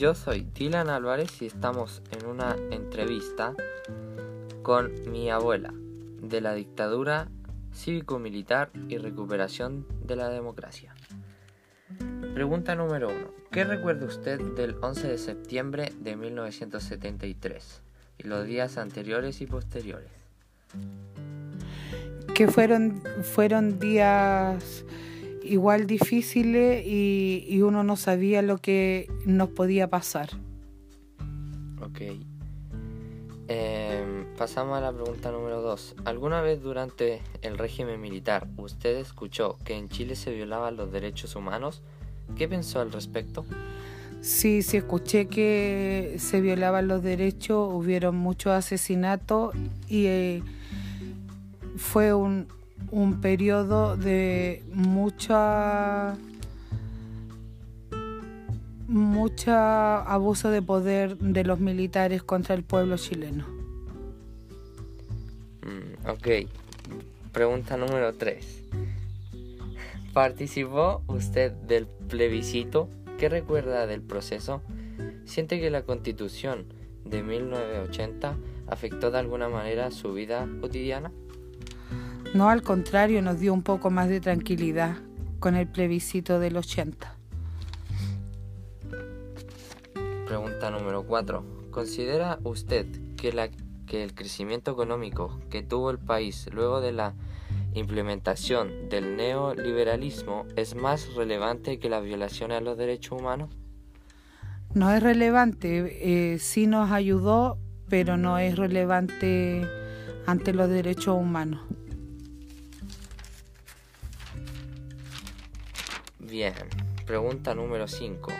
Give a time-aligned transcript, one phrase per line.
[0.00, 3.54] yo soy Dylan Álvarez y estamos en una entrevista
[4.62, 5.74] con mi abuela
[6.22, 7.28] de la dictadura
[7.74, 10.94] cívico-militar y recuperación de la democracia.
[12.32, 13.30] Pregunta número uno.
[13.50, 17.82] ¿Qué recuerda usted del 11 de septiembre de 1973
[18.16, 20.08] y los días anteriores y posteriores?
[22.34, 24.82] Que fueron, fueron días
[25.50, 30.30] igual difíciles y, uno no sabía lo que nos podía pasar.
[31.82, 32.00] Ok.
[33.48, 35.96] Em, pasamos a la pregunta número 2.
[36.04, 41.34] ¿Alguna vez durante el régimen militar usted escuchó que en Chile se violaban los derechos
[41.34, 41.82] humanos?
[42.36, 43.44] ¿Qué pensó al respecto?
[44.20, 49.54] Sí, sí, escuché que se violaban los derechos, hubieron muchos asesinatos
[49.88, 50.42] y eh,
[51.76, 52.46] fue un,
[52.90, 56.16] un periodo de mucha
[58.88, 63.46] mucha abuso de poder de los militares contra el pueblo chileno.
[65.62, 66.28] Mm, ok,
[67.32, 68.64] pregunta número 3.
[70.12, 72.88] ¿Participó usted del plebiscito?
[73.16, 74.60] ¿Qué recuerda del proceso?
[75.24, 76.64] ¿Siente que la constitución
[77.04, 81.12] de 1980 afectó de alguna manera su vida cotidiana?
[82.32, 84.96] No, al contrario, nos dio un poco más de tranquilidad
[85.40, 87.16] con el plebiscito del 80.
[90.26, 91.44] Pregunta número 4.
[91.72, 92.86] ¿Considera usted
[93.16, 93.48] que, la,
[93.86, 97.14] que el crecimiento económico que tuvo el país luego de la
[97.74, 103.50] implementación del neoliberalismo es más relevante que la violación a los derechos humanos?
[104.72, 107.58] No es relevante, eh, sí nos ayudó,
[107.88, 109.66] pero no es relevante
[110.26, 111.62] ante los derechos humanos.
[116.30, 116.54] Bien,
[117.06, 118.30] pregunta número 5.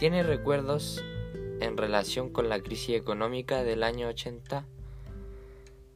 [0.00, 1.04] ¿Tiene recuerdos
[1.60, 4.64] en relación con la crisis económica del año 80?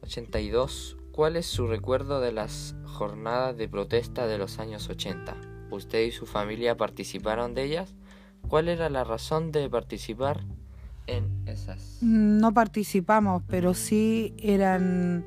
[0.01, 0.95] 82.
[1.11, 5.35] ¿Cuál es su recuerdo de las jornadas de protesta de los años 80?
[5.71, 7.95] ¿Usted y su familia participaron de ellas?
[8.47, 10.45] ¿Cuál era la razón de participar
[11.05, 11.97] en esas?
[12.01, 15.25] No participamos, pero sí eran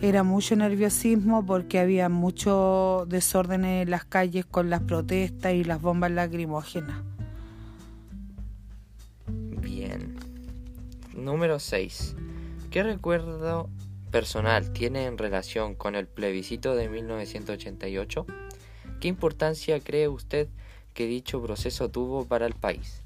[0.00, 5.80] era mucho nerviosismo porque había mucho desorden en las calles con las protestas y las
[5.80, 7.02] bombas lacrimógenas.
[9.26, 10.16] Bien.
[11.14, 12.14] Número 6.
[12.70, 13.68] ¿Qué recuerdo
[14.10, 18.26] personal tiene en relación con el plebiscito de 1988?
[19.00, 20.48] ¿Qué importancia cree usted
[20.94, 23.02] que dicho proceso tuvo para el país?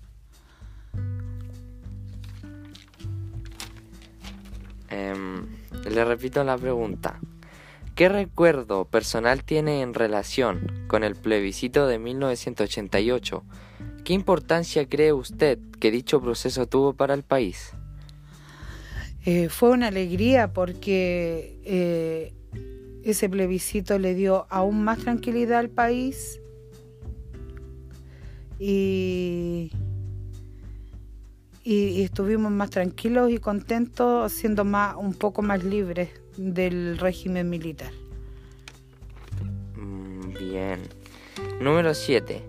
[4.91, 5.47] Em,
[5.91, 7.21] le repito la pregunta.
[7.95, 13.45] ¿Qué recuerdo personal tiene en relación con el plebiscito de 1988?
[14.05, 17.73] ¿Qué importancia cree usted que dicho proceso tuvo para el país?
[19.25, 22.33] Eh, fue una alegría porque eh,
[23.05, 26.41] ese plebiscito le dio aún más tranquilidad al país
[28.59, 29.71] y
[31.65, 37.93] y, estuvimos más tranquilos y contentos, siendo más, un poco más libres del régimen militar.
[39.77, 40.81] Mm, bien.
[41.61, 42.43] Número 7.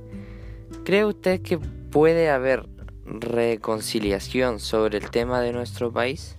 [0.83, 2.67] ¿Cree usted que puede haber
[3.05, 6.37] reconciliación sobre el tema de nuestro país?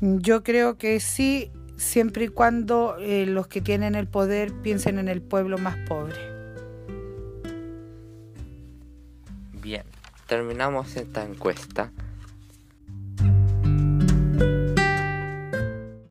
[0.00, 5.08] Yo creo que sí, siempre y cuando eh, los que tienen el poder piensen en
[5.08, 6.37] el pueblo más pobre.
[10.26, 11.90] Terminamos esta encuesta